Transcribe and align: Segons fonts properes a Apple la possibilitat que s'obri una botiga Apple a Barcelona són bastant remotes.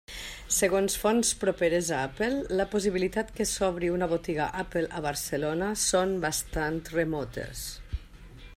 Segons 0.59 0.93
fonts 1.01 1.33
properes 1.41 1.91
a 1.97 1.99
Apple 2.05 2.39
la 2.61 2.65
possibilitat 2.71 3.29
que 3.39 3.47
s'obri 3.51 3.91
una 3.97 4.09
botiga 4.15 4.49
Apple 4.63 4.89
a 5.01 5.05
Barcelona 5.09 5.71
són 5.85 6.17
bastant 6.25 6.81
remotes. 6.97 7.67